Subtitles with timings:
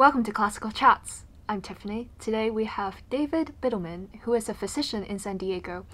[0.00, 1.26] Welcome to Classical Chats.
[1.46, 2.08] I'm Tiffany.
[2.18, 5.84] Today we have David Bittleman, who is a physician in San Diego.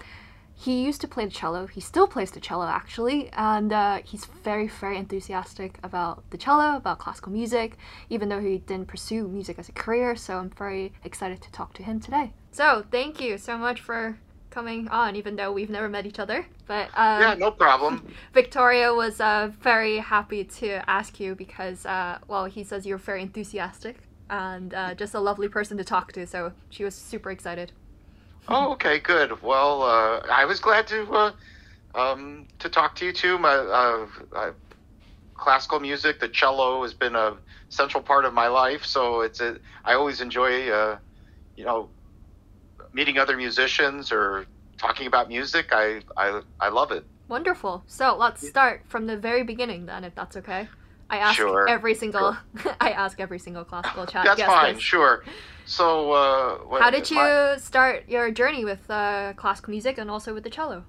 [0.55, 1.67] He used to play the cello.
[1.67, 6.77] He still plays the cello, actually, and uh, he's very, very enthusiastic about the cello,
[6.77, 7.75] about classical music,
[8.09, 10.15] even though he didn't pursue music as a career.
[10.15, 12.31] So I'm very excited to talk to him today.
[12.53, 14.19] So thank you so much for
[14.57, 16.43] coming on, even though we've never met each other.
[16.65, 18.01] But um, yeah, no problem.
[18.33, 23.21] Victoria was uh, very happy to ask you because, uh, well, he says you're very
[23.21, 23.97] enthusiastic
[24.31, 26.25] and uh, just a lovely person to talk to.
[26.25, 27.71] So she was super excited.
[28.47, 29.43] Oh, okay, good.
[29.43, 31.31] Well, uh, I was glad to uh,
[31.93, 33.37] um, to talk to you too.
[33.37, 34.53] My uh,
[35.35, 37.37] classical music, the cello, has been a
[37.69, 38.83] central part of my life.
[38.85, 40.49] So it's a, I always enjoy,
[41.55, 41.91] you know,
[42.93, 44.45] meeting other musicians or
[44.77, 45.67] talking about music.
[45.71, 47.05] I I, I love it.
[47.27, 47.83] Wonderful.
[47.87, 50.67] So let's start from the very beginning then, if that's okay.
[51.09, 51.67] I ask sure.
[51.69, 52.75] every single sure.
[52.81, 54.25] I ask every single classical chat.
[54.25, 54.83] That's fine, this.
[54.83, 55.23] sure.
[55.65, 57.57] So, uh, what, how did you my...
[57.57, 60.83] start your journey with uh, classical music and also with the cello?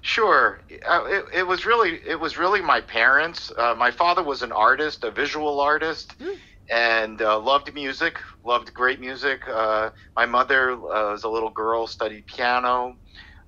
[0.00, 3.50] Sure, uh, it, it, was really it was really my parents.
[3.56, 6.36] Uh, my father was an artist, a visual artist, mm.
[6.70, 9.42] And uh, loved music, loved great music.
[9.48, 12.96] Uh, my mother, was a little girl, studied piano.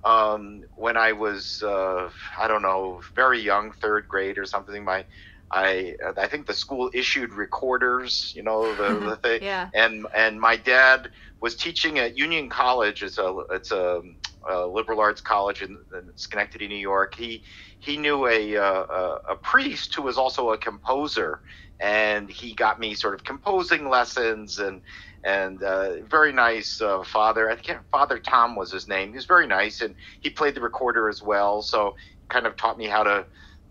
[0.03, 5.05] Um, when I was, I don't know, very young, third grade or something, my
[5.51, 9.43] I I think the school issued recorders, you know, the, the thing.
[9.43, 9.69] yeah.
[9.73, 13.03] And and my dad was teaching at Union College.
[13.03, 14.01] It's a it's a,
[14.49, 17.15] a liberal arts college in, in, Schenectady, New York.
[17.15, 17.43] He
[17.79, 21.41] he knew a, a, a priest who was also a composer,
[21.79, 24.81] and he got me sort of composing lessons and
[25.23, 27.49] and uh, very nice uh, father.
[27.49, 29.09] I think Father Tom was his name.
[29.09, 31.61] He was very nice, and he played the recorder as well.
[31.61, 31.95] So
[32.29, 33.25] kind of taught me how to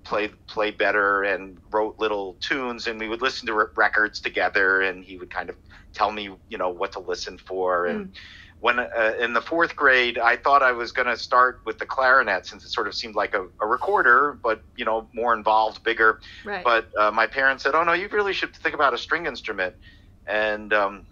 [0.06, 5.04] play play better and wrote little tunes and we would listen to records together and
[5.04, 5.56] he would kind of
[5.92, 8.14] tell me you know what to listen for and mm.
[8.60, 11.86] When uh, in the fourth grade i thought i was going to start with the
[11.86, 15.82] clarinet since it sort of seemed like a, a recorder but you know more involved
[15.82, 16.64] bigger right.
[16.64, 19.74] but uh, my parents said oh no you really should think about a string instrument
[20.26, 21.06] and um,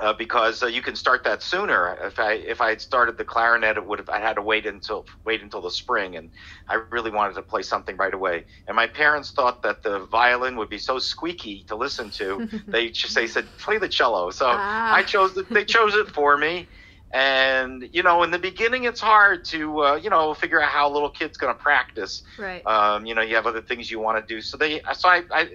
[0.00, 1.96] uh, because uh, you can start that sooner.
[2.02, 4.66] If I if I had started the clarinet, it would have I had to wait
[4.66, 6.30] until wait until the spring, and
[6.68, 8.44] I really wanted to play something right away.
[8.66, 12.48] And my parents thought that the violin would be so squeaky to listen to.
[12.68, 14.30] they just they said play the cello.
[14.30, 14.94] So ah.
[14.94, 16.68] I chose the, they chose it for me,
[17.10, 20.90] and you know in the beginning it's hard to uh, you know figure out how
[20.90, 22.22] a little kid's going to practice.
[22.38, 22.66] Right.
[22.66, 24.40] Um, you know you have other things you want to do.
[24.40, 25.48] So they so I, I,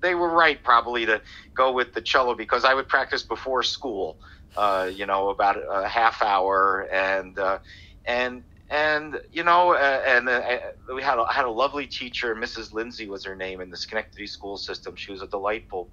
[0.00, 1.20] they were right probably to
[1.56, 4.18] go with the cello because i would practice before school
[4.56, 7.58] uh, you know about a half hour and uh,
[8.06, 10.58] and and you know uh, and uh,
[10.94, 14.26] we had a, had a lovely teacher mrs lindsay was her name in the schenectady
[14.26, 14.94] school system.
[14.96, 15.90] She was a delightful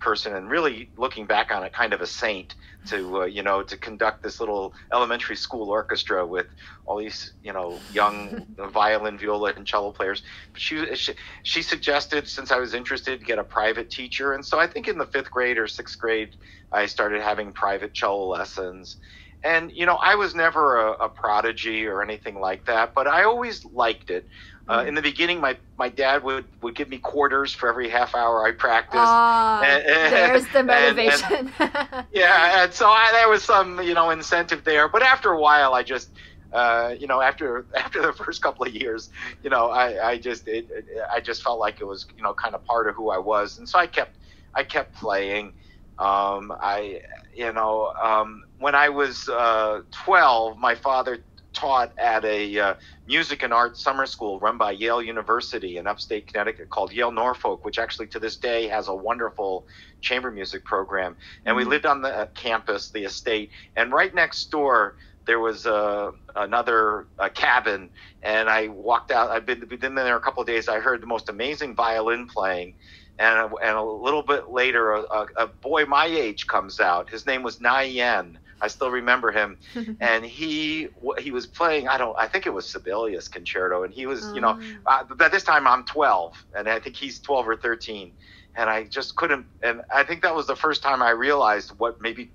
[0.00, 2.54] person and really looking back on it kind of a saint
[2.86, 6.46] to uh, you know to conduct this little elementary school orchestra with
[6.86, 10.22] all these you know young violin viola and cello players.
[10.52, 14.32] But she, she she suggested since i was interested to get a private teacher.
[14.34, 16.30] And so i think in the fifth grade or sixth grade
[16.72, 18.96] i started having private cello lessons.
[19.42, 23.24] And you know i was never a, a prodigy or anything like that but i
[23.24, 24.26] always liked it
[24.66, 24.88] uh, mm.
[24.88, 28.46] in the beginning, my, my dad would, would give me quarters for every half hour
[28.46, 28.96] I practiced.
[28.96, 31.50] Uh, and, and, there's the motivation.
[31.58, 34.88] And, and, yeah, and so I, there was some you know incentive there.
[34.88, 36.10] But after a while, I just
[36.52, 39.10] uh, you know after after the first couple of years,
[39.42, 42.32] you know I, I just it, it, I just felt like it was you know
[42.32, 44.16] kind of part of who I was, and so I kept
[44.54, 45.52] I kept playing.
[45.98, 47.02] Um, I
[47.36, 51.18] you know um, when I was uh, 12, my father
[51.54, 52.74] taught at a uh,
[53.06, 57.64] music and art summer school run by Yale University in upstate Connecticut called Yale Norfolk,
[57.64, 59.66] which actually to this day has a wonderful
[60.00, 61.16] chamber music program.
[61.46, 61.70] And we mm-hmm.
[61.70, 67.06] lived on the uh, campus, the estate, and right next door there was uh, another
[67.18, 67.88] uh, cabin.
[68.22, 69.30] And I walked out.
[69.30, 70.68] I've been, been there a couple of days.
[70.68, 72.74] I heard the most amazing violin playing.
[73.18, 77.08] And, and a little bit later, a, a boy my age comes out.
[77.08, 79.58] His name was Na Yen I still remember him,
[80.00, 80.88] and he
[81.18, 81.86] he was playing.
[81.86, 82.16] I don't.
[82.18, 85.06] I think it was Sibelius concerto, and he was, you know, oh.
[85.20, 88.12] uh, this time I'm 12, and I think he's 12 or 13,
[88.56, 89.46] and I just couldn't.
[89.62, 92.32] And I think that was the first time I realized what maybe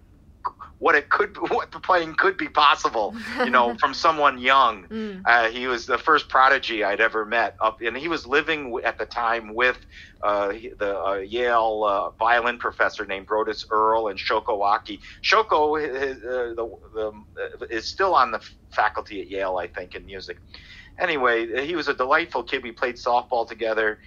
[0.80, 4.86] what it could what the playing could be possible you know from someone young.
[4.86, 5.21] Mm.
[5.25, 8.97] uh, he was the first prodigy i'd ever met up and he was living at
[8.97, 9.77] the time with
[10.24, 10.50] uh,
[10.80, 15.00] the uh, yale uh, violin professor named Broadus Erle and Syoko Aki.
[15.24, 20.06] Syoko is, uh, the, the, is still on the faculty at yale i think in
[20.06, 20.38] music.
[20.97, 22.63] Anyway he was a delightful kid.
[22.63, 24.00] We played softball together.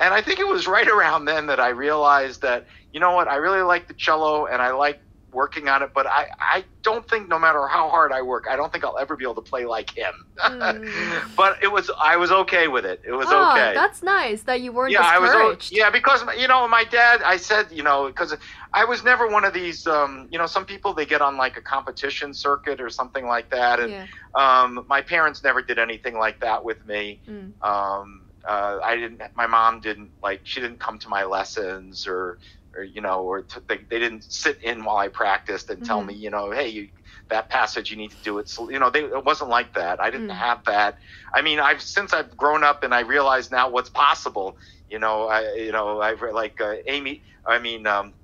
[0.00, 3.28] And I think it was right around then that I realized that you know what
[3.28, 5.00] I really like the cello and I like
[5.32, 8.56] working on it, but I, I don't think no matter how hard I work, I
[8.56, 10.12] don't think I'll ever be able to play like him.
[10.38, 11.30] Mm.
[11.36, 13.02] but it was I was okay with it.
[13.06, 13.74] It was Ah, okay.
[13.74, 17.22] That's nice that you weren't yeah, I was yeah because you know my dad.
[17.22, 18.34] I said you know because
[18.72, 19.86] I was never one of these.
[19.86, 23.50] Um, you know, some people they get on like a competition circuit or something like
[23.50, 24.06] that, and Yeah.
[24.34, 27.20] um, my parents never did anything like that with me.
[27.28, 27.52] Mm.
[27.62, 29.20] Um, uh, I didn't.
[29.34, 30.40] My mom didn't like.
[30.44, 32.38] She didn't come to my lessons or,
[32.78, 36.02] or you know, or t- they, they didn't sit in while I practiced and tell
[36.02, 36.04] Mhm.
[36.04, 36.88] me, you know, hey, you
[37.30, 38.48] that passage you need to do it.
[38.48, 40.00] So, you know, they, it wasn't like that.
[40.00, 40.32] I didn't Mm.
[40.32, 40.96] have that.
[41.34, 44.56] I mean, I've since I've grown up and I realize now what's possible.
[44.88, 47.22] You know, I you know I've read like uh, Amy.
[47.46, 48.14] I mean, um,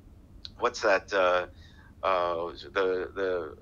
[0.59, 1.13] what's that?
[1.13, 1.47] Uh,
[2.07, 3.55] uh, the the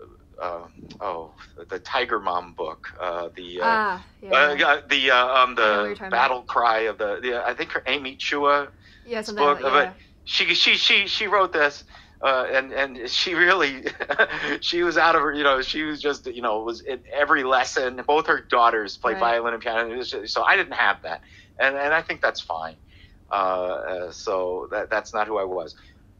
[0.43, 0.67] uh,
[1.01, 1.35] oh
[1.71, 2.87] the Tiger Mom book.
[3.01, 4.59] Uh, the uh, ah, uh, yeah.
[4.59, 7.73] yeah, the uh, um I know what the battle cry of the, the I think
[7.73, 8.69] her Amy Chua
[9.05, 9.89] yeah, book like of it.
[9.89, 9.95] yeah.
[10.25, 11.85] She she she she wrote this
[12.25, 13.85] uh, and and she really
[14.61, 17.43] she was out of her you know she was just you know was in every
[17.45, 19.21] lesson both her daughters played Right.
[19.21, 21.21] violin and piano just- so I didn't have that
[21.59, 22.77] and and I think that's fine
[23.31, 25.75] uh, uh, so that that's not who I was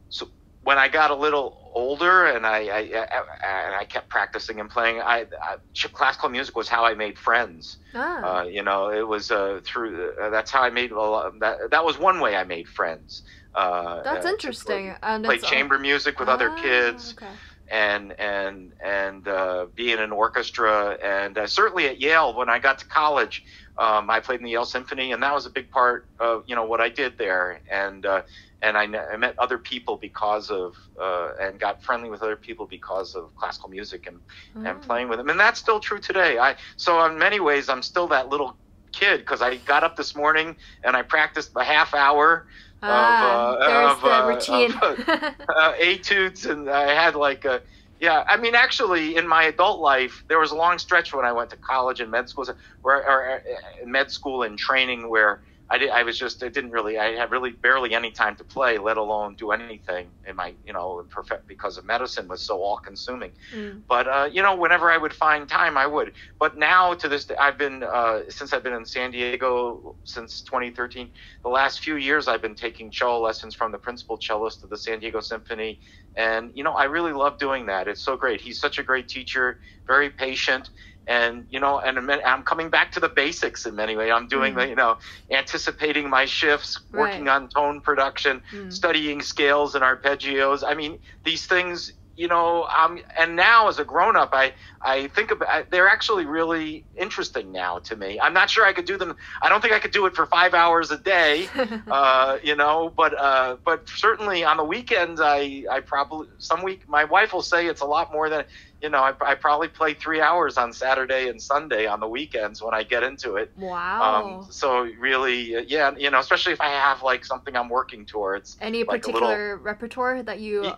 [0.09, 0.27] so
[0.61, 4.69] when I got a little older and I, I, I and I kept practicing and
[4.69, 5.57] playing I, I
[5.93, 10.11] classical music was how I made friends Ah, uh, you know, it was uh, through.
[10.21, 11.31] Uh, that's how I made a lot.
[11.39, 13.23] That that was one way I made friends.
[13.55, 14.95] Uh, that's uh, interesting.
[15.03, 17.31] And Play, play chamber music with other Ah, kids, Okay.
[17.71, 22.59] and and and uh, be in an orchestra, and uh, certainly at Yale when I
[22.59, 23.43] got to college,
[23.77, 26.55] um, I played in the Yale Symphony, and that was a big part of you
[26.55, 28.21] know what I did there, and uh,
[28.61, 28.83] and I,
[29.13, 33.33] I met other people because of uh, and got friendly with other people because of
[33.35, 34.19] classical music and
[34.65, 34.85] and Ah.
[34.85, 36.39] playing with them, and that's still true today.
[36.39, 38.57] I so in many ways I'm still that little
[38.93, 42.45] kid because I got up this morning and I practiced a half hour
[42.85, 44.73] Ah, uh, there's of, the uh, routine.
[45.49, 47.61] uh, etudes, and I had like a
[48.01, 48.25] yeah.
[48.27, 51.49] I mean, actually, in my adult life, there was a long stretch when I went
[51.51, 52.45] to college and med school,
[52.81, 55.39] where or uh, med school and training where.
[55.73, 58.43] I, did, I was just I didn't really I had really barely any time to
[58.43, 62.61] play, let alone do anything in my you know perfect because of medicine was so
[62.61, 63.31] all consuming.
[63.55, 63.81] Mm.
[63.87, 66.13] But uh, you know, whenever I would find time, I would.
[66.39, 70.41] But now, to this day, I've been uh, since I've been in San Diego since
[70.41, 71.09] 2013.
[71.41, 74.77] The last few years, I've been taking cello lessons from the principal cellist of the
[74.77, 75.79] San Diego Symphony,
[76.15, 77.87] and you know, I really love doing that.
[77.87, 78.41] It's so great.
[78.41, 80.69] He's such a great teacher, very patient.
[81.07, 84.11] And you know, and I'm coming back to the basics in many ways.
[84.13, 84.57] I'm doing Mm.
[84.57, 84.97] the, you know,
[85.31, 87.35] anticipating my shifts, working Right.
[87.35, 88.71] on tone production, Mm.
[88.71, 90.63] studying scales and arpeggios.
[90.65, 94.53] I mean, these things, you know, um, and now as a grown up, I,
[94.83, 98.19] I think about, they're actually really interesting now to me.
[98.21, 99.15] I'm not sure I could do them.
[99.41, 101.47] I don't think I could do it for five hours a day,
[101.89, 106.83] uh, you know, but, uh, but certainly on the weekends, I, I probably, some week,
[106.87, 108.45] my wife will say it's a lot more than,
[108.83, 112.61] you know, I, I probably play three hours on Saturday and Sunday on the weekends
[112.61, 113.49] when I get into it.
[113.57, 114.41] wow.
[114.41, 118.57] Um, so really, yeah, you know, especially if I have like something I'm working towards.
[118.59, 120.73] Any like a little- particular repertoire that you?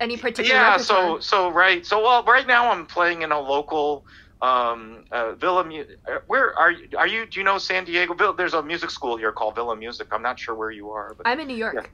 [0.00, 1.20] Any particular Yeah, repertoire?
[1.22, 4.04] so so right, so well, right now I'm playing in a local
[4.42, 5.60] um, uh, Villa.
[5.62, 6.88] Uh, Where are you?
[6.98, 7.24] Are you?
[7.26, 8.32] Do you know San Diego?
[8.32, 10.08] There's a music school here called Villa Music.
[10.10, 11.74] I'm not sure where you are, but I'm in New York.
[11.76, 11.86] Yeah.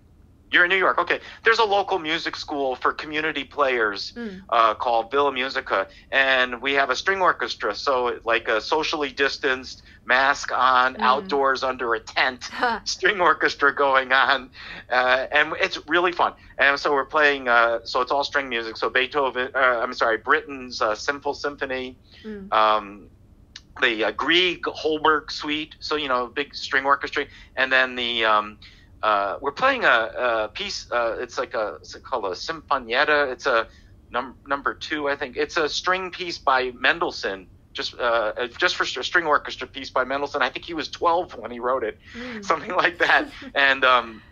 [0.53, 0.99] You're in New York.
[0.99, 4.43] Okay, there's a local music school for community players Mm.
[4.49, 7.75] uh, called Villa Musica, and we have a string orchestra.
[7.75, 11.01] So like a socially distanced, mask on, Mm.
[11.03, 12.49] outdoors under a tent
[12.85, 14.51] string orchestra going on,
[14.91, 16.33] uh, and it's really fun.
[16.59, 17.47] And so we're playing.
[17.49, 18.77] Uh, so it's all string music.
[18.77, 19.51] So Beethoven.
[19.55, 21.97] Uh, I'm sorry, Britten's uh, Simple Symphony.
[22.25, 22.53] Mm.
[22.53, 23.09] Um,
[23.81, 25.77] the uh, Grieg Holberg Suite.
[25.79, 28.25] So you know, big string orchestra, and then the.
[28.25, 28.59] Um,
[29.03, 29.89] uh, we're playing a,
[30.19, 30.87] a piece.
[30.91, 31.77] Uh, it's like a.
[31.81, 33.33] It's called a Sinfonietta.
[33.33, 33.67] It's a
[34.11, 35.37] num- number two, I think.
[35.37, 37.49] It's a string piece by Mendelssohn.
[37.73, 40.43] Just, uh, just for a string orchestra piece by Mendelssohn.
[40.43, 42.45] I think he was 12 when he wrote it Mm.
[42.45, 43.31] something like that.
[43.55, 44.23] and um,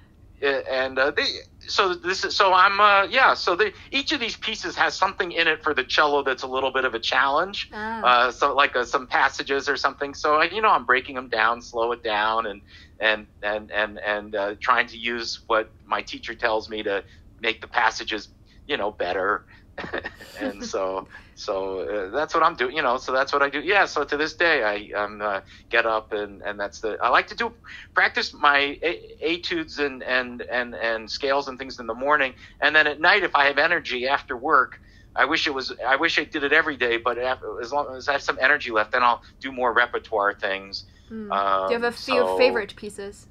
[0.42, 1.22] eh, and uh, they
[1.60, 3.34] so this is so I'm uh, yeah.
[3.34, 6.48] So they, each of these pieces has something in it for the cello that's a
[6.48, 7.68] little bit of a challenge.
[7.72, 8.02] Ah.
[8.02, 10.14] Uh, so like uh, some passages or something.
[10.14, 12.60] So I, you know I'm breaking them down, slow it down, and
[13.00, 17.04] and and and and uh, trying to use what my teacher tells me to
[17.40, 18.28] make the passages
[18.66, 19.44] you know better.
[20.40, 22.96] and so so uh, that's what I'm doing, you know.
[22.96, 23.60] So that's what I do.
[23.60, 23.84] Yeah.
[23.84, 25.40] So to this day, I um, uh,
[25.70, 27.52] get up and, and that's the I like to do
[27.94, 28.76] practice my
[29.22, 33.22] etudes and, and and and scales and things in the morning, and then at night
[33.22, 34.78] if I have energy after work.
[35.16, 35.72] I wish it was.
[35.84, 38.38] I wish I did it every day, but after, as long as I have some
[38.40, 40.84] energy left, then I'll do more repertoire things.
[41.10, 41.30] Mm.
[41.32, 43.26] Um, Do you have a few so- favorite pieces?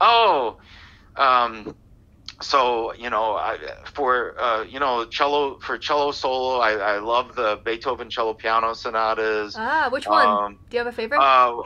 [0.00, 0.56] Oh,
[1.16, 1.74] um,
[2.40, 3.56] so you know, I,
[3.94, 8.74] for uh, you know, cello for cello solo, I, I love the Beethoven cello piano
[8.74, 9.54] sonatas.
[9.56, 10.26] Ah, which one?
[10.26, 11.20] Um, Do you have a favorite?
[11.20, 11.62] Uh,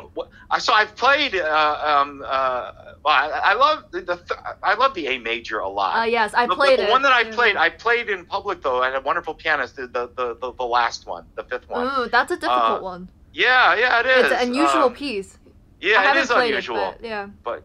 [0.51, 1.35] I- so I've played.
[1.35, 5.61] Uh, um, uh, well, I, I love the, the th- I love the A major
[5.61, 5.93] a lot.
[5.97, 6.91] Ah, yes, I the, played the it.
[6.91, 7.35] one that I Yeah.
[7.35, 8.83] played, I played in public though.
[8.83, 9.77] I had a wonderful pianist.
[9.77, 11.87] The the the, the, the last one, the fifth one.
[11.87, 13.09] Ooh, that's a difficult Uh, one.
[13.33, 14.25] Yeah, yeah, it is.
[14.33, 15.39] It's an unusual Um, piece.
[15.81, 16.77] Yeah, I it is unusual.
[16.77, 17.29] it, but yeah.
[17.45, 17.65] but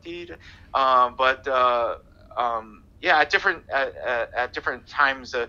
[0.73, 1.95] um, but uh,
[2.37, 5.47] um, yeah, at different at, at, at different times uh,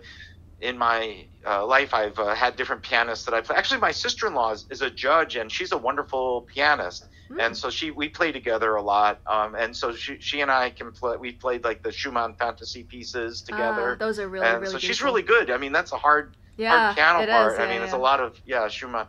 [0.61, 3.57] in my uh, life, I've uh, had different pianists that I play.
[3.57, 7.41] Actually, my sister-in-law is, is a judge, and she's a wonderful pianist, Hmm.
[7.41, 9.21] and so she we play together a lot.
[9.27, 11.17] Um, and so she she and I can play.
[11.17, 13.97] We played like the Schumann fantasy pieces Ah, together.
[13.99, 15.51] those are really, and really so she's really good.
[15.51, 17.59] I mean, that's a hard yeah, hard piano part.
[17.59, 17.99] I yeah, mean, there's yeah.
[17.99, 19.07] a lot of yeah Schumann.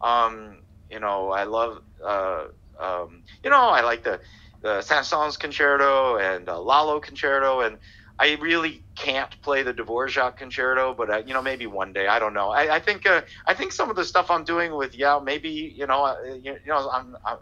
[0.00, 0.58] Um,
[0.90, 2.44] you know, I love uh,
[2.80, 4.20] um, you know I like the
[4.62, 7.78] the Saint-Saëns concerto and uh, Lalo concerto, and
[8.18, 12.18] I really can't play the Dvorak concerto, but uh, you know maybe one day I
[12.18, 12.50] don't know.
[12.50, 15.50] I, I think uh, I think some of the stuff I'm doing with yeah maybe
[15.50, 17.16] you know uh, you, you know I'm.
[17.24, 17.38] I'm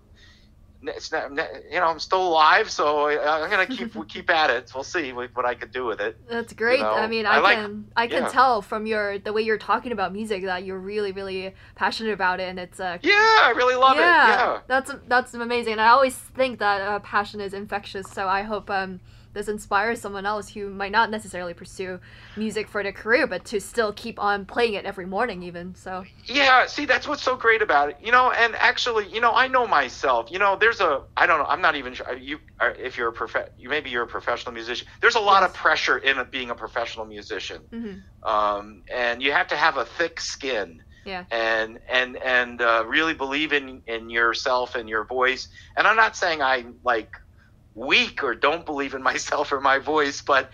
[0.82, 4.70] it's not, you know, I'm still alive, so I- I'm gonna keep keep at it.
[4.74, 6.16] We'll see what, I could do with it.
[6.28, 6.80] That's great.
[6.80, 8.28] know, I mean, I I, like- can I can yeah.
[8.28, 12.40] tell from your the way you're talking about music that you're really really passionate about
[12.40, 14.00] it, and it's uh, Yeah, I really love it.
[14.00, 14.60] Yeah.
[14.68, 15.72] that's that's amazing.
[15.72, 18.06] And I always think that uh, passion is infectious.
[18.10, 19.00] So I hope um,
[19.38, 22.00] this inspires someone else who might not necessarily pursue
[22.36, 25.74] music for their career, but to still keep on playing it every morning, even.
[25.74, 28.32] So Yeah, see, that's what's so great about it, you know.
[28.32, 30.30] And actually, you know, I know myself.
[30.30, 32.16] You know, there's a, I don't know, I'm not even sure.
[32.16, 34.86] You, are- if you're a prof, you maybe you're a professional musician.
[35.00, 35.50] There's a lot Yes.
[35.50, 38.02] of pressure in being a professional musician, mhm.
[38.28, 40.82] um, and you have to have a thick skin.
[41.04, 41.24] Yeah.
[41.30, 45.48] And and and uh, really believe in in yourself and your voice.
[45.76, 47.08] And I'm not saying I'm like
[47.78, 50.50] weak or don't believe in myself or my voice, but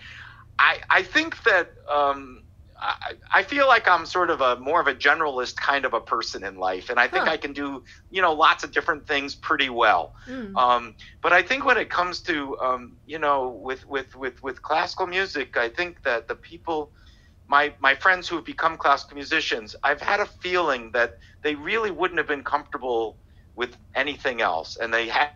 [0.59, 2.43] I I think that um,
[2.79, 6.01] I, I feel like I'm sort of a more of a generalist kind of a
[6.01, 7.29] person in life, and I think Huh.
[7.29, 10.13] I can do you know lots of different things pretty well.
[10.27, 10.55] Mm.
[10.55, 14.61] Um, but I think when it comes to um, you know with, with with with
[14.61, 16.91] classical music, I think that the people,
[17.47, 21.13] my my friends who have become classical musicians, I've had a feeling that
[21.43, 23.19] they really wouldn't have been comfortable
[23.55, 25.29] with anything else, and they had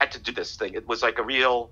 [0.00, 0.74] had to do this thing.
[0.74, 1.70] It was like a real,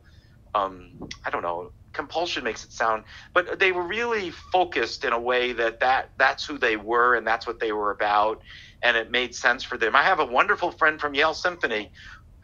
[0.55, 0.91] um,
[1.25, 3.05] I don't know, compulsion makes it sound,
[3.35, 7.27] but they were really focused in a way that, that that's who they were and
[7.27, 8.43] that's what they were about,
[8.83, 9.97] and it made sense for them.
[9.97, 11.91] I have a wonderful friend from Yale Symphony,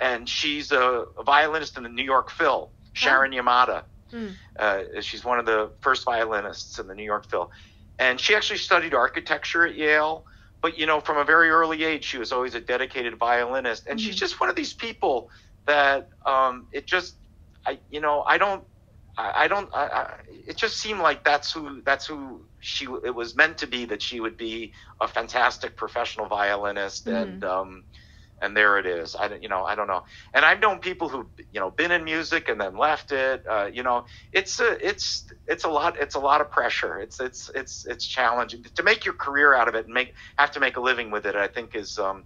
[0.01, 3.85] and she's a, a violinist in the New York Phil, Sharon Yamada.
[4.13, 4.35] Mm.
[4.59, 7.51] Uh, she's one of the first violinists in the New York Phil,
[7.99, 10.25] and she actually studied architecture at Yale.
[10.63, 14.01] But you know, from a very early age, she was always a dedicated violinist, and
[14.01, 14.21] she's Mhm.
[14.21, 15.29] just one of these people
[15.67, 17.17] that um, it just,
[17.67, 18.65] I you know, I don't,
[19.17, 20.11] I, I don't, I, I,
[20.49, 24.03] it just seemed like that's who that's who she it was meant to be that
[24.03, 27.85] she would be a fantastic professional violinist, and um,
[28.43, 29.15] and there it is.
[29.19, 30.03] I don't, you know, I don't know.
[30.35, 33.45] And I've known people who you know been in music and then left it.
[33.49, 36.99] Uh, you know, it's a it's it's a lot it's a lot of pressure.
[36.99, 40.51] It's it's it's it's challenging to make your career out of it and make have
[40.53, 41.37] to make a living with it.
[41.37, 42.25] I think is um,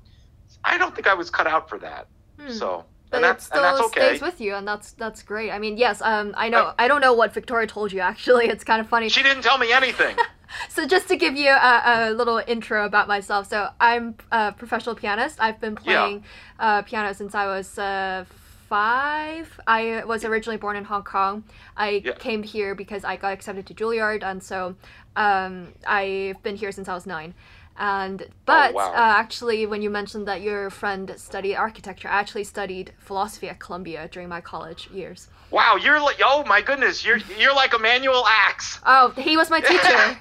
[0.64, 2.06] I don't think I was cut out for that.
[2.40, 2.50] Hmm.
[2.50, 2.84] So
[3.20, 4.08] But and it still okay.
[4.08, 5.50] stays with you, and that's that's great.
[5.50, 8.00] I mean, yes, um, I know I don't know what Victoria told you.
[8.00, 9.08] Actually, it's kind of funny.
[9.08, 10.16] She didn't tell me anything.
[10.68, 14.94] So just to give you a, a little intro about myself, so I'm a professional
[14.94, 15.38] pianist.
[15.40, 16.22] I've been playing
[16.60, 18.24] uh, piano since I was uh,
[18.68, 19.60] five.
[19.66, 21.44] I was originally born in Hong Kong.
[21.76, 22.12] I Yeah.
[22.12, 24.76] came here because I got accepted to Juilliard, and so
[25.16, 27.34] um, I've been here since I was nine.
[27.78, 28.92] And but wow.
[28.92, 33.60] uh, actually, when you mentioned that your friend studied architecture, I actually studied philosophy at
[33.60, 35.30] Columbia during my college years.
[35.50, 39.60] wow, you're like oh my goodness, you're you're like Emanuel Ax, Oh, he was my
[39.60, 40.18] teacher.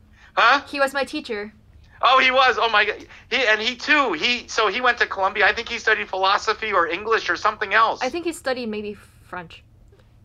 [0.36, 0.62] huh?
[0.64, 1.54] he was my teacher.
[2.00, 2.58] Oh, he was.
[2.60, 3.06] Oh my god.
[3.30, 4.12] He and he too.
[4.12, 5.46] He so he went to Columbia.
[5.46, 8.00] I think he studied philosophy or English or something else.
[8.00, 9.62] I think he studied maybe French.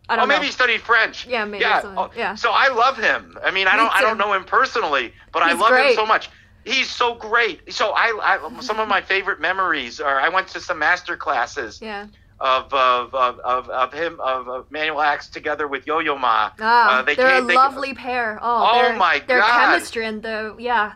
[0.10, 0.36] I Oh, don't know.
[0.36, 0.46] Oh maybe know.
[0.48, 1.28] he studied French.
[1.28, 1.82] Yeah, maybe Yeah.
[1.96, 2.36] Oh, yeah.
[2.36, 3.38] So I love him.
[3.44, 3.92] I mean, I Me don't.
[3.94, 6.30] I don't know him personally, but I He's love him so much.
[6.74, 7.58] He's so great.
[7.74, 11.80] So I, I, some of my favorite memories are I went to some master classes
[11.82, 12.08] Yeah.
[12.40, 16.52] of of, of, of, of him of, of Manuel Ax together with Yo Yo Ma.
[16.60, 18.38] Ah, Uh, they they're came- a they- lovely pair.
[18.42, 19.60] Oh, Oh their, my their God.
[19.72, 20.94] chemistry and the yeah.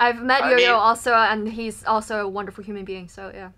[0.00, 3.08] I've met Yo-Yo also, and he's also a wonderful human being.
[3.08, 3.50] So yeah.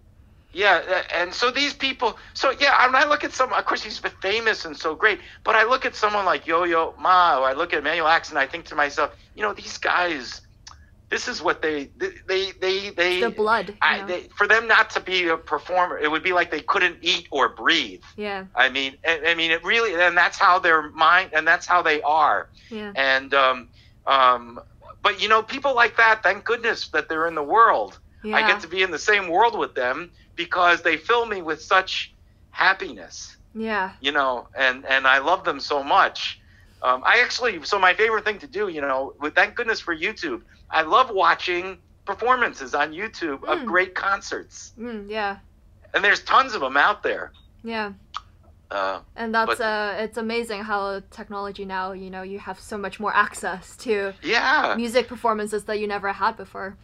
[0.53, 2.17] Yeah, and so these people.
[2.33, 5.55] So yeah, when I look at some, of course he's famous and so great, but
[5.55, 8.39] I look at someone like Yo Yo Ma, or I look at Manuel Ax, and
[8.39, 10.41] I think to myself, you know, these guys,
[11.11, 11.91] this is what they
[12.27, 13.75] they they they The blood.
[13.83, 16.99] I, they, for them not to be a performer, it would be like they couldn't
[17.03, 18.03] eat or breathe.
[18.17, 18.47] yeah.
[18.55, 21.83] I mean, I, I mean, it really, and that's how their mind, and that's how
[21.83, 22.49] they are.
[22.71, 22.93] Yeah.
[22.95, 23.69] And, um,
[24.07, 24.61] um,
[25.03, 27.99] but you know, people like that, thank goodness that they're in the world.
[28.23, 28.37] Yeah.
[28.37, 31.61] I get to be in the same world with them because they fill me with
[31.61, 32.15] such
[32.51, 33.93] happiness, yeah.
[34.01, 36.40] you know, and, and I love them so much.
[36.83, 39.95] Um, I actually, so my favorite thing to do, you know, with thank goodness for
[39.95, 43.67] YouTube, I love watching performances on YouTube of Mm.
[43.67, 44.73] great concerts.
[44.79, 45.37] Mm, yeah.
[45.95, 47.33] And there's tons of them out there.
[47.63, 47.93] Yeah.
[48.71, 52.79] Uh, And that's But- uh it's amazing how technology now, you know, you have so
[52.79, 54.75] much more access to yeah.
[54.77, 56.77] music performances that you never had before.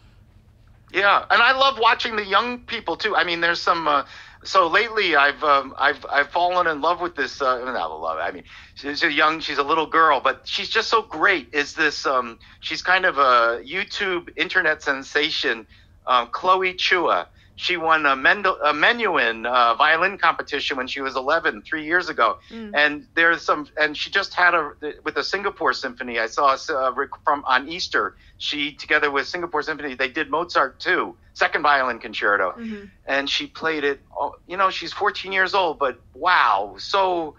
[0.92, 3.16] Yeah, and I love watching the young people too.
[3.16, 3.88] I mean, there's some.
[3.88, 4.04] Uh,
[4.46, 7.42] so lately, I've um, I've I've fallen in love with this.
[7.42, 8.18] Uh, not love.
[8.18, 9.40] I mean, she's a young.
[9.40, 11.48] She's a little girl, but she's just so great.
[11.52, 12.06] Is this?
[12.06, 15.66] Um, she's kind of a YouTube internet sensation.
[16.06, 17.26] Um, Chloe Chua.
[17.58, 22.10] She won a, Mendel, a Menuhin uh, violin competition when she was 11, three years
[22.10, 22.36] ago.
[22.50, 22.70] Mm.
[22.74, 24.72] And there's some, and she just had a
[25.04, 26.18] with the Singapore Symphony.
[26.18, 26.92] I saw uh,
[27.24, 28.14] from on Easter.
[28.36, 32.90] She together with Singapore Symphony, they did Mozart too, second violin concerto, Mhm.
[33.06, 34.00] and she played it.
[34.18, 37.36] oh, You know, she's 14 years old, but wow, so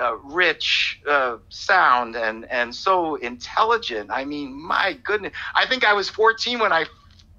[0.00, 4.10] uh, rich uh, sound and and so intelligent.
[4.10, 6.86] I mean, my goodness, I think I was 14 when I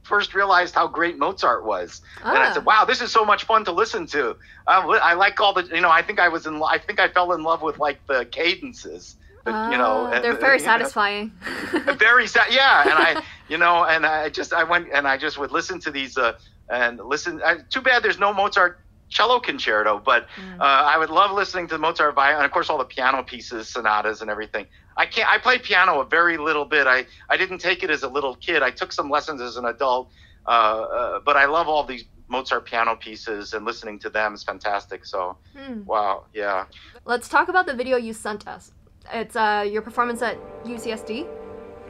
[0.05, 1.99] first realized how great Mozart was.
[2.23, 2.53] And I Ah.
[2.53, 4.29] said, "Wow, this is so much fun to listen to."
[4.67, 7.07] Um, I like all the, you know, I think I was in, I think I
[7.09, 11.31] fell in love with like the cadences, the, you know, Ah, they're very know, satisfying.
[11.99, 12.47] very sad.
[12.51, 15.79] Yeah, and I, you know, and I just, I went and I just would listen
[15.81, 16.33] to these, uh,
[16.69, 17.41] and listen.
[17.45, 18.77] I, too bad there's no Mozart
[19.09, 20.59] cello concerto, but Mm.
[20.59, 23.71] uh, I would love listening to Mozart violin, and of course all the piano pieces,
[23.71, 24.65] sonatas, and everything.
[24.97, 25.29] I can't.
[25.29, 26.87] I played piano a very little bit.
[26.87, 28.63] I I didn't take it as a little kid.
[28.63, 30.09] I took some lessons as an adult,
[30.47, 34.43] uh, uh, but I love all these Mozart piano pieces, and listening to them is
[34.43, 35.05] fantastic.
[35.05, 35.83] So Hmm.
[35.85, 36.65] wow, yeah.
[37.05, 38.71] Let's talk about the video you sent us.
[39.13, 41.27] It's uh your performance at UCSD.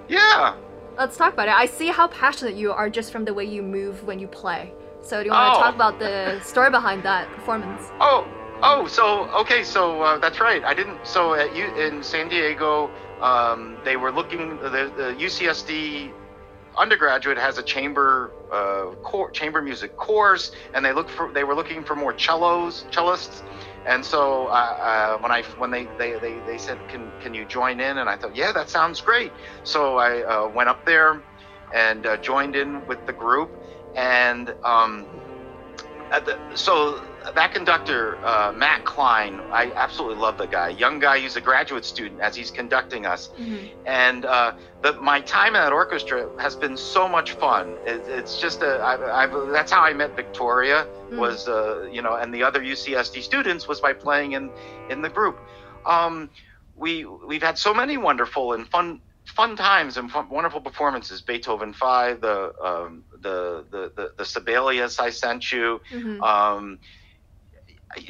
[0.07, 0.55] Yeah.
[0.97, 1.53] Let's talk about it.
[1.55, 4.73] I see how passionate you are just from the way you move when you play.
[5.01, 5.63] So do you want to Oh.
[5.63, 7.81] talk about the story behind that performance?
[7.99, 8.25] Oh,
[8.63, 10.63] oh, so okay, so uh, that's right.
[10.63, 11.05] I didn't.
[11.05, 12.89] So at U, in San Diego,
[13.21, 14.57] um, they were looking.
[14.57, 16.11] The, the UCSD
[16.77, 21.31] undergraduate has a chamber uh, core, chamber music course, and they look for.
[21.33, 23.43] They were looking for more cellos, cellists.
[23.87, 27.45] And so uh, uh, when I when they, they, they, they said can can you
[27.45, 29.31] join in and I thought yeah that sounds great
[29.63, 31.21] so I uh, went up there
[31.73, 33.51] and uh, joined in with the group
[33.95, 35.05] and um,
[36.11, 36.99] at the, so
[37.33, 41.85] that conductor uh, Matt Klein I absolutely love the guy young guy he's a graduate
[41.85, 43.71] student as he's conducting us Mhm.
[43.85, 47.77] and uh, the, my time in that orchestra has been so much fun.
[47.85, 51.17] It, it's just a, I, I, that's how I met Victoria Mm.
[51.17, 54.51] was uh, you know, and the other UCSD students was by playing in
[54.87, 55.39] in the group.
[55.85, 56.29] Um,
[56.75, 61.21] we we've had so many wonderful and fun fun times and fun, wonderful performances.
[61.21, 65.81] Beethoven Five, the um, the, the the the Sibelius I sent you.
[65.91, 66.21] Mhm.
[66.21, 66.79] Um,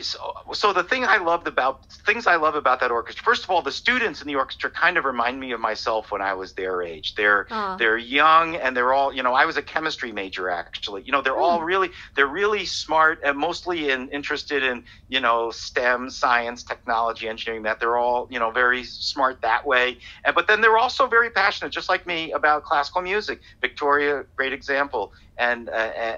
[0.02, 0.18] so,
[0.54, 3.62] so the thing I loved about things I love about that orchestra, first of all,
[3.62, 6.82] the students in the orchestra kind of remind me of myself when I was their
[6.82, 7.14] age.
[7.16, 7.78] They're Aw.
[7.78, 9.34] they're young and they're all you know.
[9.34, 11.04] I was a chemistry major actually.
[11.06, 11.66] You know, they're all Hmm.
[11.66, 17.64] really they're really smart and mostly in, interested in you know STEM, science, technology, engineering.
[17.64, 19.98] That they're all you know very smart that way.
[20.26, 23.42] And but then they're also very passionate, just like me, about classical music.
[23.62, 25.72] Victoria, great example, and uh,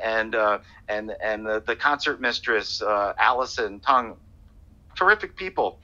[0.04, 4.18] and uh, and and the, the concert mistress uh, Allison Tung,
[4.98, 5.80] terrific people.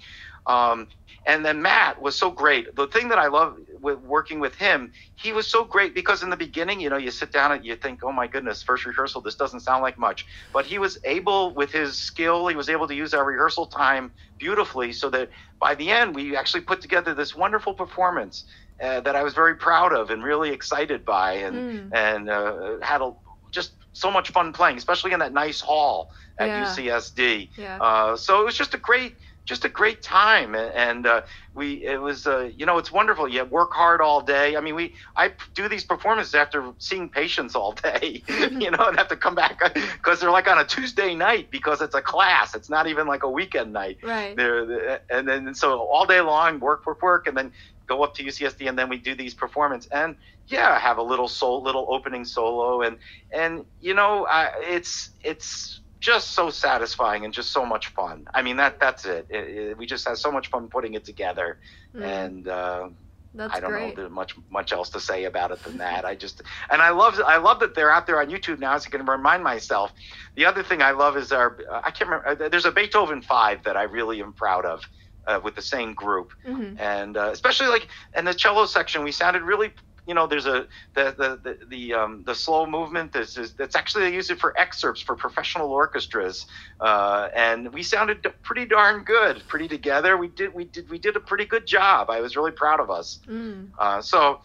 [0.45, 0.87] Um,
[1.25, 2.75] and then Matt was so great.
[2.75, 6.29] The thing that I love with working with him, he was so great because in
[6.29, 9.21] the beginning, you know, you sit down and you think, oh my goodness, first rehearsal,
[9.21, 10.25] this doesn't sound like much.
[10.51, 14.11] But he was able, with his skill, he was able to use our rehearsal time
[14.37, 15.29] beautifully so that
[15.61, 18.43] by the end, we actually put together this wonderful performance
[18.81, 21.89] uh, that I was very proud of and really excited by and, Mm.
[21.93, 23.13] and uh, had a,
[23.51, 26.09] just so much fun playing, especially in that nice hall
[26.39, 26.63] at Yeah.
[26.65, 27.49] UCSD.
[27.57, 27.77] Yeah.
[27.79, 31.21] Uh, so it was just a great, just a great time, and, uh,
[31.53, 33.27] we it was uh, you know it's wonderful.
[33.27, 34.55] You work hard all day.
[34.55, 38.97] I mean, we I do these performances after seeing patients all day, you know, and
[38.97, 42.55] have to come back because they're like on a Tuesday night because it's a class.
[42.55, 43.97] It's not even like a weekend night.
[44.01, 44.35] Right.
[44.35, 47.51] They're, and then so all day long, work, work, work, and then
[47.87, 50.15] go up to UCSD, and then we do these performance and
[50.47, 52.97] yeah, have a little soul, little opening solo, and
[53.33, 58.25] and you know, I, it's it's just so satisfying and just so much fun.
[58.33, 59.27] I mean, that that's it.
[59.29, 61.59] It- it- we just had so much fun putting it together,
[61.95, 62.03] Mm.
[62.03, 62.89] and uh,
[63.35, 63.89] That's I don't great.
[63.89, 66.05] know there's much much else to say about it than that.
[66.05, 68.77] I just and I love I love that they're out there on YouTube now.
[68.77, 69.91] So I can remind myself.
[70.35, 72.43] The other thing I love is our I can't remember.
[72.45, 74.81] uh, There's a Beethoven Five that I really am proud of.
[75.25, 76.77] Uh, with the same group, Mhm.
[76.81, 79.71] and uh, especially like in the cello section, we sounded really,
[80.05, 83.13] you know, there's a the the the the, um, the slow movement.
[83.13, 86.45] This is that's actually they use it for excerpts for professional orchestras,
[86.81, 90.17] uh, and we sounded pretty darn good, pretty together.
[90.17, 92.09] We did we did we did a pretty good job.
[92.09, 93.19] I was really proud of us.
[93.25, 93.69] Mm.
[93.79, 94.41] Uh, so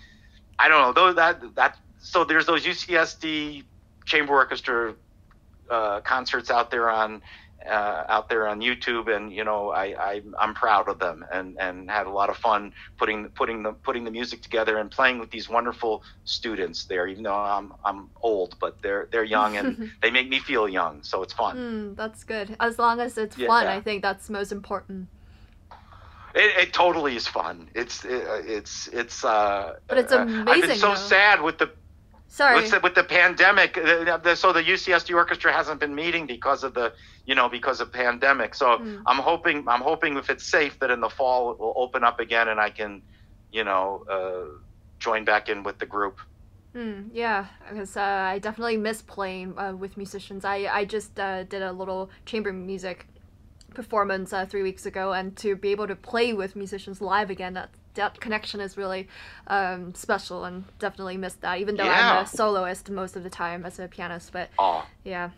[0.61, 3.65] I don't know though that that so there's those UCSD
[4.05, 4.95] chamber orchestra
[5.71, 7.21] uh, concerts out there on
[7.67, 11.57] uh, out there on YouTube, and you know I, I I'm proud of them and
[11.59, 15.19] and had a lot of fun putting putting the putting the music together and playing
[15.19, 17.07] with these wonderful students there.
[17.07, 21.03] Even though I'm I'm old, but they're they're young and they make me feel young,
[21.03, 21.57] so it's fun.
[21.57, 22.57] Mm, that's good.
[22.61, 23.49] As long as it's Yeah.
[23.49, 25.09] fun, I think that's most important.
[26.35, 27.69] It, it totally is fun.
[27.75, 29.25] It's it, it's it's.
[29.25, 30.95] Uh, But it's uh, I've been amazing, so though.
[30.95, 31.71] sad with the
[32.29, 32.57] Sorry.
[32.61, 36.63] With the, with the pandemic, uh, the, so the UCSD orchestra hasn't been meeting because
[36.63, 36.93] of the,
[37.25, 38.55] you know, because of pandemic.
[38.55, 39.03] So Mm.
[39.07, 42.21] I'm hoping, I'm hoping if it's safe that in the fall it will open up
[42.21, 43.03] again and I can,
[43.51, 44.59] you know, uh,
[44.99, 46.21] join back in with the group.
[46.75, 50.45] Mm, yeah, because uh, I definitely miss playing uh, with musicians.
[50.45, 53.07] I I just uh, did a little chamber music
[53.75, 57.55] performance uh, three weeks ago, and to be able to play with musicians live again,
[57.55, 59.09] that that connection is really
[59.47, 61.59] um, special, and definitely miss that.
[61.59, 62.11] Even though Yeah.
[62.11, 65.31] I'm a soloist most of the time as a pianist, but Oh, yeah.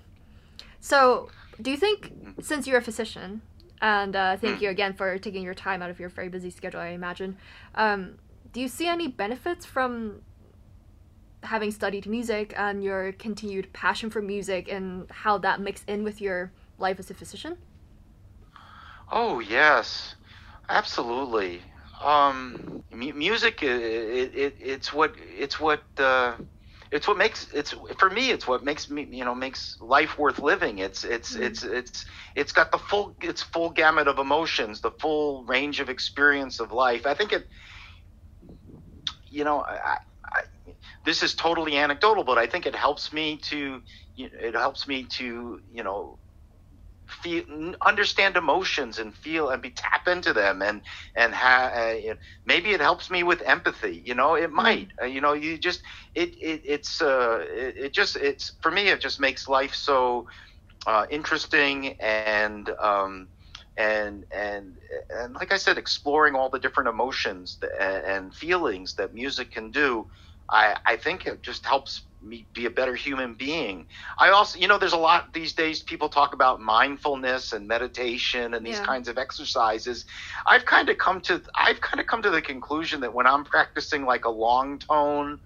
[0.81, 3.43] So, do you think, since you're a physician,
[3.83, 4.63] and uh, thank Mm.
[4.63, 7.37] you again for taking your time out of your very busy schedule, I imagine,
[7.75, 8.19] um,
[8.53, 10.23] do you see any benefits from
[11.43, 16.21] having studied music and your continued passion for music and how that mixed in with
[16.21, 17.57] your life as a physician?
[19.11, 20.15] oh yes,
[20.69, 21.63] absolutely.
[22.03, 26.35] Um, mu- music, i it, it, it's what, it's what, uh,
[26.93, 30.43] it's what makes it's for me it's what makes me you know makes life worth
[30.43, 31.43] living it's it's Mhm.
[31.43, 35.89] it's it's it's got the full it's full gamut of emotions the full range of
[35.89, 37.47] experience of life i think it
[39.31, 39.99] you know I,
[40.35, 40.43] I,
[41.07, 43.83] this is totally anecdotal but i think it helps me to
[44.17, 46.20] it helps me to you know
[47.11, 50.83] feel understand emotions and feel and be tap into them and
[51.17, 55.21] and ha, uh, maybe it helps me with empathy you know it might uh, you
[55.21, 55.81] know you just
[56.15, 60.27] it, it it's uh it, it just it's for me it just makes life so
[60.87, 63.17] uh, interesting and um
[63.67, 64.65] and and
[65.11, 70.07] and like I said, exploring all the different emotions and feelings that music can do,
[70.51, 73.87] I I think it just helps me be a better human being.
[74.19, 75.83] I also, you know, there's a lot these days.
[75.83, 78.87] People talk about mindfulness and meditation and these Yeah.
[78.87, 80.05] kinds of exercises.
[80.47, 83.45] I've kind of come to I've kind of come to the conclusion that when I'm
[83.45, 85.41] practicing like a long tone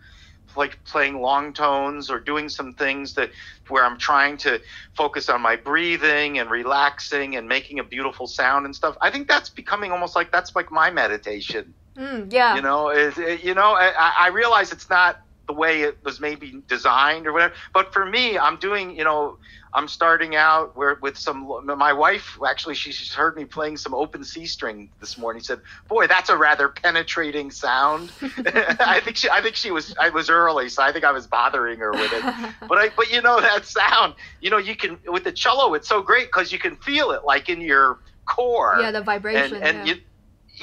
[0.57, 3.31] like playing long tones or doing some things that
[3.69, 4.61] where I'm trying to
[4.97, 8.97] focus on my breathing and relaxing and making a beautiful sound and stuff.
[9.01, 11.75] I think that's becoming almost like that's like my meditation.
[11.97, 12.57] Mm, yeah.
[12.57, 16.21] You know, is it, you know, I, I realize it's not the way it was
[16.21, 17.55] maybe designed or whatever.
[17.73, 19.39] But for me, I'm doing, you know,
[19.75, 21.51] I'm starting out where with some.
[21.65, 25.43] My wife actually, she, she's heard me playing some open C string this morning.
[25.43, 29.93] She said, "Boy, that's a rather penetrating sound." I think she, I think she was,
[30.01, 32.23] I was early, so I think I was bothering her with it.
[32.69, 35.89] But I, but you know that sound, you know, you can with the cello, it's
[35.89, 39.57] so great because you can feel it like in your core yeah, the vibration.
[39.57, 39.95] and and yeah.
[39.95, 40.01] you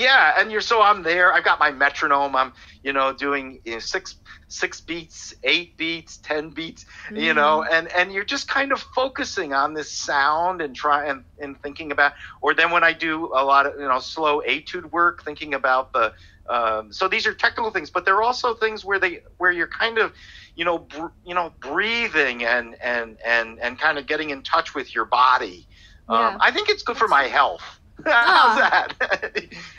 [0.02, 3.74] yeah and you're so i'm there i've got my metronome i'm you know doing you
[3.74, 4.16] know, six
[4.48, 6.86] six beats eight beats ten beats
[7.16, 7.74] you know Mm.
[7.76, 11.92] and and you're just kind of focusing on this sound and try and, and thinking
[11.92, 15.54] about or then when i do a lot of you know slow etude work thinking
[15.54, 16.14] about the
[16.50, 19.70] um, so these are technical things but there are also things where they where you're
[19.80, 20.14] kind of
[20.56, 24.76] you know br- you know breathing and and and and kind of getting in touch
[24.76, 25.68] with your body
[26.10, 26.30] Yeah.
[26.30, 27.81] um, i think it's good for my health.
[28.06, 28.94] How's that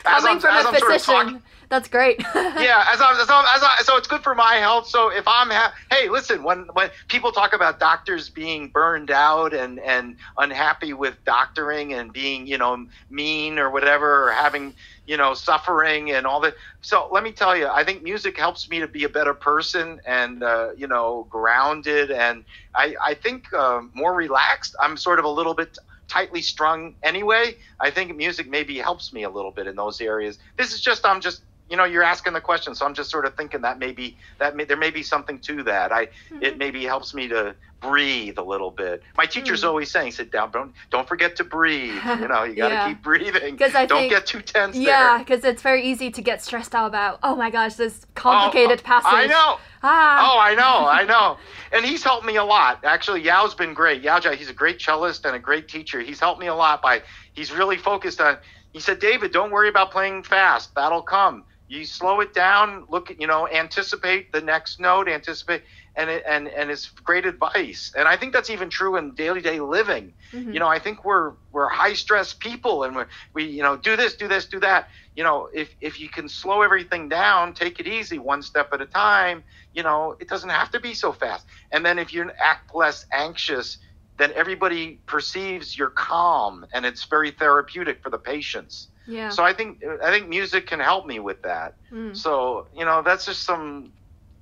[0.05, 2.19] As Coming I'm- from a I'm sort of physician, that's great.
[2.35, 4.85] yeah, as I, as I, as I, so it's good for my health.
[4.87, 9.53] So if I'm, ha- hey, listen, when when people talk about doctors being burned out
[9.55, 14.75] and and unhappy with doctoring and being, you know, mean or whatever, or having,
[15.07, 16.53] you know, suffering and all that.
[16.81, 19.99] So let me tell you, I think music helps me to be a better person
[20.05, 22.43] and uh, you know, grounded and
[22.75, 24.75] I I think um, more relaxed.
[24.79, 25.77] I'm sort of a little bit
[26.13, 27.55] tightly strung anyway.
[27.79, 30.37] I think music maybe helps me a little bit in those areas.
[30.57, 31.41] This is just I'm just
[31.73, 34.55] you know you're asking the question, so I'm just sort of thinking that maybe that
[34.55, 35.91] may, there may be something to that.
[35.91, 36.43] I Mm-hmm.
[36.43, 39.01] it maybe helps me to breathe a little bit.
[39.17, 39.69] My teacher's Mm.
[39.69, 41.99] always saying, "Sit down, don't don't forget to breathe.
[42.21, 42.87] You know, you got to Yeah.
[42.89, 43.57] keep breathing.
[43.57, 46.75] 'Cause I don't think- get too tense Yeah, because it's very easy to get stressed
[46.75, 49.11] out about, oh my gosh, this complicated Oh, passage.
[49.11, 49.57] I know.
[49.81, 50.29] Ah.
[50.31, 51.37] Oh, I know, I know.
[51.71, 52.85] And he's helped me a lot.
[52.85, 54.03] Actually, Yao's been great.
[54.03, 55.99] Yao he's a great cellist and a great teacher.
[56.01, 57.01] He's helped me a lot by
[57.33, 58.37] he's really focused on
[58.73, 60.73] he said, David, don't worry about playing fast.
[60.73, 61.43] That'll come.
[61.73, 65.63] You slow it down, look at you know, anticipate the next note, anticipate
[65.95, 67.91] and it, and and it's great advice.
[67.97, 70.13] And I think that's even true in daily day living.
[70.33, 70.53] Mhm.
[70.53, 73.95] You know, I think we're we're high stress people and we we you know do
[73.95, 74.87] this, do this, do that.
[75.15, 78.81] You know, if if you can slow everything down, take it easy, one step at
[78.81, 79.43] a time.
[79.73, 81.45] You know, it doesn't have to be so fast.
[81.71, 83.77] And then if you act less anxious,
[84.17, 88.89] then everybody perceives you're calm, and it's very therapeutic for the patients.
[89.07, 89.29] Yeah.
[89.29, 91.75] So I think I think music can help me with that.
[91.91, 92.15] Mm.
[92.15, 93.91] So you know, that's just some.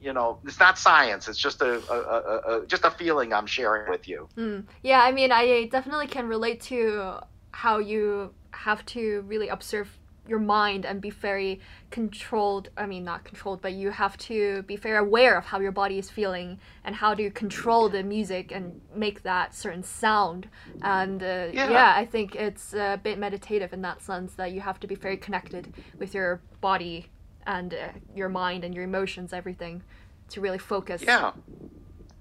[0.04, 1.28] You know, it's not science.
[1.28, 4.28] It's just a, a, a, a just a feeling I'm sharing with you.
[4.36, 4.65] Mm.
[4.82, 7.19] Yeah, I mean, I definitely can relate to
[7.52, 9.89] how you have to really observe
[10.27, 12.69] your mind and be very controlled.
[12.77, 15.97] I mean, not controlled, but you have to be very aware of how your body
[15.97, 20.47] is feeling and how to control the music and make that certain sound.
[20.81, 21.69] And uh, yeah.
[21.69, 21.93] Yeah.
[21.95, 25.17] I think it's a bit meditative in that sense that you have to be very
[25.17, 27.07] connected with your body
[27.45, 29.84] and uh, your mind and your emotions, everything,
[30.29, 31.01] to really focus.
[31.01, 31.31] Yeah,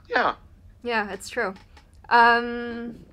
[0.09, 0.35] yeah.
[0.83, 1.55] Yeah, it's true.
[2.09, 3.05] Um,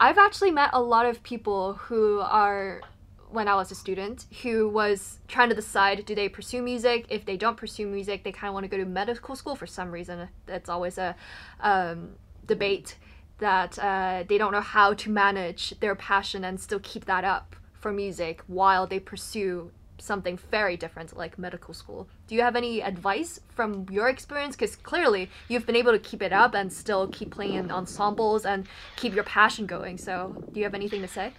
[0.00, 2.80] I've actually met a lot of people who are,
[3.34, 7.06] when I was a student, who was trying to decide do they pursue music?
[7.08, 9.66] If they don't pursue music, they kind of want to go to medical school for
[9.66, 10.28] some reason.
[10.46, 11.16] That's always a
[11.60, 12.10] um,
[12.46, 12.96] debate
[13.38, 17.56] that uh, they don't know how to manage their passion and still keep that up
[17.74, 22.06] for music while they pursue something very different like medical school.
[22.28, 24.54] Do you have any advice from your experience?
[24.54, 28.44] Because clearly you've been able to keep it up and still keep playing in ensembles
[28.44, 28.66] and
[28.96, 29.98] keep your passion going.
[29.98, 31.32] So, do you have anything to say?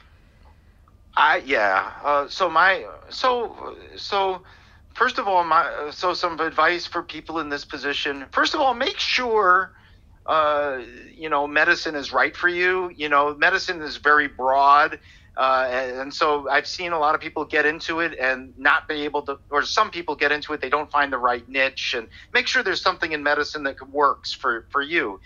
[1.17, 1.91] I yeah.
[2.03, 4.43] Uh, so my so so
[4.93, 8.25] first of all, my so some advice for people in this position.
[8.31, 9.71] First of all, make sure
[10.25, 10.79] uh,
[11.13, 12.91] you know medicine is right for you.
[12.95, 14.99] You know, medicine is very broad.
[15.37, 19.03] Uh, and, so I've seen a lot of people get into it and not be
[19.03, 22.07] able to, or some people get into it, they don't find the right niche, and
[22.33, 25.19] make sure there's something in medicine that works for for you.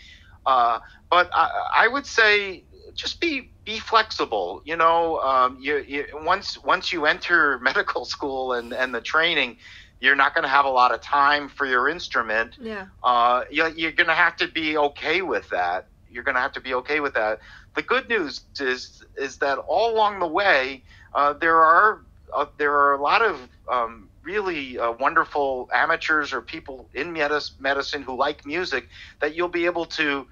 [0.48, 0.80] Uh,
[1.12, 4.62] but I, I would say just be be flexible.
[4.66, 9.58] You know, um, you, you once once you enter medical school and and the training,
[10.00, 12.58] you're not going to have a lot of time for your instrument.
[12.60, 12.88] Yeah.
[13.04, 15.88] Uh, you, you're going to have to be okay with that.
[16.10, 17.40] You're going to have to be okay with that.
[17.76, 22.02] The good news is is that all along the way, uh, there are
[22.36, 27.60] uh, there are a lot of um, really uh, wonderful amateurs or people in medis-
[27.60, 28.88] medicine who like music
[29.22, 30.28] that you'll be able to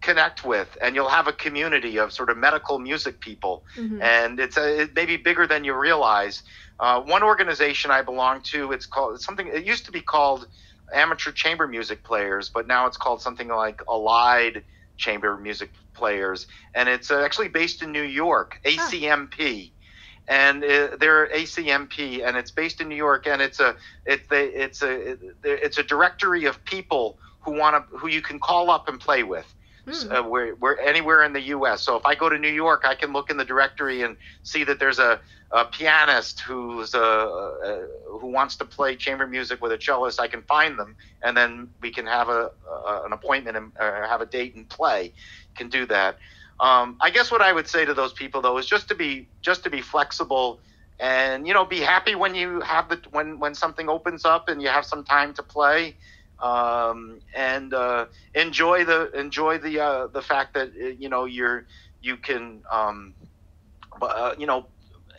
[0.00, 4.02] connect with, and you'll have a community of sort of medical music people, Mhm.
[4.02, 6.42] and it's a, it may be bigger than you realize.
[6.78, 9.48] Uh, one organization I belong to, it's called it's something.
[9.48, 10.46] It used to be called
[10.92, 14.62] Amateur Chamber Music Players, but now it's called something like Allied
[14.96, 19.72] Chamber Music Players, and it's uh, actually based in New York, ACMP.
[20.28, 24.62] And uh, they're ACMP, and it's based in New York, and it's a it's a
[24.64, 28.88] it's a it's a directory of people who want to who you can call up
[28.88, 29.54] and play with
[29.86, 30.18] Mm.
[30.18, 31.82] uh, where, where anywhere in the U.S.
[31.82, 34.64] So if I go to New York, I can look in the directory and see
[34.64, 35.20] that there's a,
[35.52, 37.80] a pianist who's uh, uh,
[38.20, 40.18] who wants to play chamber music with a cellist.
[40.18, 44.20] I can find them, and then we can have a, a an appointment and have
[44.20, 45.12] a date and play.
[45.54, 46.18] Can do that.
[46.58, 49.28] Um, I guess what I would say to those people though is just to be
[49.42, 50.60] just to be flexible
[50.98, 54.62] and you know be happy when you have the when when something opens up and
[54.62, 55.94] you have some time to play
[56.40, 61.64] um, and uh, enjoy the enjoy the uh, the fact that uh, you know you're
[62.00, 63.14] you can um,
[64.00, 64.66] uh, you know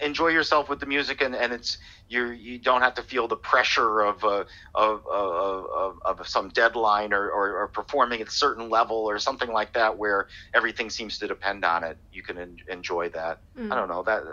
[0.01, 1.77] enjoy yourself with the music and, and it's
[2.08, 4.43] you you don't have to feel the pressure of uh,
[4.75, 9.17] of, of, of, of some deadline or, or, or performing at a certain level or
[9.19, 13.39] something like that where everything seems to depend on it you can en- enjoy that
[13.58, 13.71] Mm.
[13.71, 14.23] I don't know that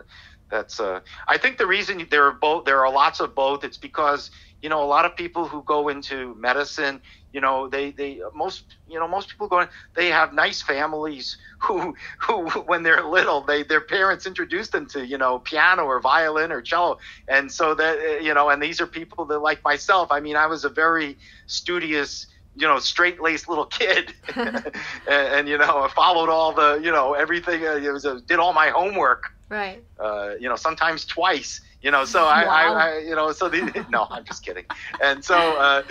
[0.50, 3.78] that's uh I think the reason there are both there are lots of both it's
[3.78, 4.30] because
[4.62, 7.00] you know a lot of people who go into medicine
[7.32, 11.36] you know they they most you know most people go in they have nice families
[11.62, 16.00] who who when they're little they their parents introduced them to you know piano or
[16.00, 16.96] violin or cello.
[17.28, 20.36] And so that uh, you know and these are people that like myself I mean
[20.36, 24.12] I was a very studious you know straight laced little kid.
[25.06, 28.20] And, and you know I followed all the you know everything uh, it was uh,
[28.26, 29.82] did all my homework Right.
[29.98, 32.74] uh, you know, sometimes twice, You know, so I, Wow.
[32.74, 34.64] I, I, you know, so the, no, I'm just kidding.
[35.02, 35.82] And so, uh,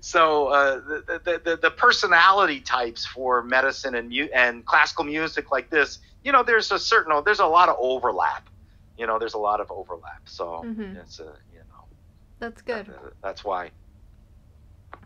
[0.00, 0.80] so uh,
[1.24, 6.32] the, the, the personality types for medicine and mu- and classical music like this, you
[6.32, 8.48] know, there's a certain, there's a lot of overlap.
[8.96, 10.22] You know, there's a lot of overlap.
[10.26, 11.00] So Mhm.
[11.00, 11.84] it's a, you know,
[12.38, 13.70] That's good uh, that's why.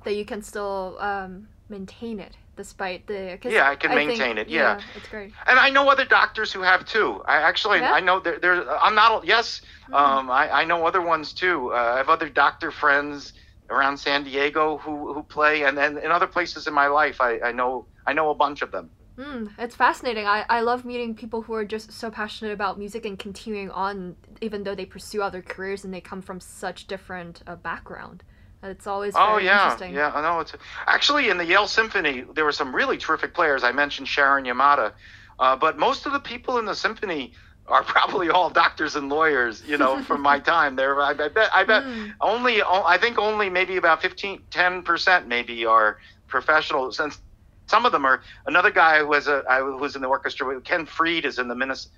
[0.04, 3.38] that you can still um, maintain it despite the.
[3.44, 4.80] Yeah, I can think- maintain it, yeah.
[4.96, 5.32] it's great.
[5.46, 7.22] And I know other doctors who have too.
[7.26, 7.92] I actually, Yeah?
[7.92, 8.68] I know there, there.
[8.80, 9.24] I'm not.
[9.24, 9.94] Yes, Mm.
[9.94, 11.72] um, I, I know other ones too.
[11.72, 13.32] Uh, I have other doctor friends
[13.70, 17.38] around San Diego who, who play, and then in other places in my life, I,
[17.40, 18.90] I know I know a bunch of them.
[19.18, 20.26] Mm, it's fascinating.
[20.26, 24.14] I, I love meeting people who are just so passionate about music and continuing on,
[24.42, 28.22] even though they pursue other careers and they come from such different uh, background.
[28.70, 29.94] It's always very oh yeah, interesting.
[29.94, 30.12] yeah.
[30.14, 30.52] I know it's
[30.86, 32.24] actually in the Yale Symphony.
[32.34, 33.64] There were some really terrific players.
[33.64, 34.92] I mentioned Sharon Yamada,
[35.38, 37.32] uh, but most of the people in the symphony
[37.68, 39.62] are probably all doctors and lawyers.
[39.66, 41.00] You know, from my time there.
[41.00, 41.50] I, I bet.
[41.52, 41.84] I bet.
[41.84, 45.98] Mm, only i think only maybe about 15 10% maybe are
[46.28, 47.18] professional since
[47.66, 50.86] some of them are another guy who was a I was in the orchestra ken
[50.86, 51.54] freed is in the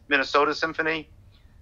[0.09, 1.09] minnesota symphony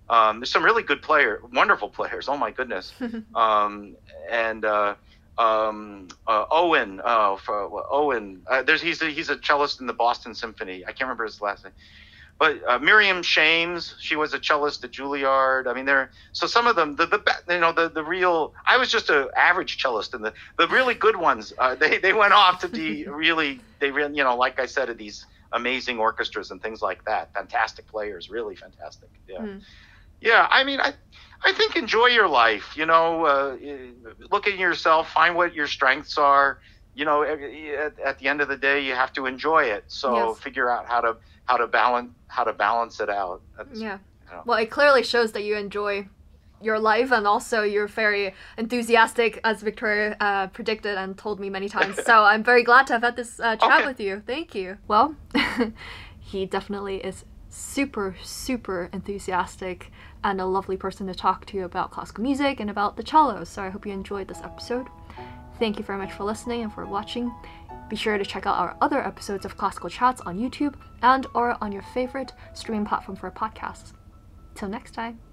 [0.09, 2.93] um, there's some really good player wonderful players oh my goodness
[3.35, 3.97] um,
[4.31, 4.95] and uh,
[5.39, 9.93] um, uh, Owen, uh, for, Owen, uh, there's he's a, he's a cellist in the
[9.93, 10.83] Boston Symphony.
[10.85, 11.75] I can't remember his last name,
[12.39, 15.67] but uh, Miriam Shames, she was a cellist at Juilliard.
[15.67, 16.11] I mean, there.
[16.33, 18.55] So some of them, the the you know the the real.
[18.67, 22.13] I was just an average cellist, and the the really good ones, uh, they they
[22.13, 26.51] went off to be really they you know like I said, at these amazing orchestras
[26.51, 27.33] and things like that.
[27.33, 29.09] Fantastic players, really fantastic.
[29.29, 29.39] Yeah.
[29.39, 29.63] Mm.
[30.21, 30.95] Yeah, I mean, I,
[31.45, 32.77] I think enjoy your life.
[32.77, 33.57] You know, uh,
[34.31, 36.59] look at yourself, find what your strengths are.
[36.95, 39.85] You know, at, at the end of the day, you have to enjoy it.
[39.89, 40.39] So Yes.
[40.39, 43.43] figure out how to how to balance how to balance it out.
[43.57, 43.99] That's, yeah.
[44.31, 44.41] Yeah.
[44.45, 46.09] Well, it clearly shows that you enjoy
[46.61, 51.69] your life and also you're very enthusiastic, as Victoria uh, predicted and told me many
[51.69, 52.03] times.
[52.05, 53.87] so I'm very glad to have had this uh, chat Okay.
[53.87, 54.23] with you.
[54.27, 54.79] Thank you.
[54.89, 55.15] Well,
[56.19, 59.93] he definitely is super, super enthusiastic
[60.27, 63.45] and a lovely person to talk to about classical music and about the cello.
[63.45, 64.89] So I hope you enjoyed this episode.
[65.61, 67.33] Thank you very much for listening and for watching.
[67.89, 71.57] Be sure to check out our other episodes of Classical Chats on YouTube and or
[71.63, 73.93] on your favorite streaming platform for podcasts.
[74.57, 75.26] Till next time.